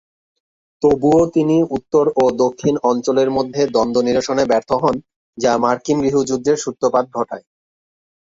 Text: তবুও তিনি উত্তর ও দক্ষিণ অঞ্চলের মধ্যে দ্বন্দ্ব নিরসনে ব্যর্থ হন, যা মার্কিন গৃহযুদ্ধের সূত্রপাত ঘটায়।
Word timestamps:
তবুও 0.83 1.21
তিনি 1.33 1.57
উত্তর 1.77 2.05
ও 2.15 2.25
দক্ষিণ 2.43 2.75
অঞ্চলের 2.83 3.29
মধ্যে 3.31 3.61
দ্বন্দ্ব 3.67 3.97
নিরসনে 4.01 4.43
ব্যর্থ 4.45 4.69
হন, 4.83 4.95
যা 5.37 5.51
মার্কিন 5.57 5.97
গৃহযুদ্ধের 6.01 6.57
সূত্রপাত 6.57 7.05
ঘটায়। 7.17 7.45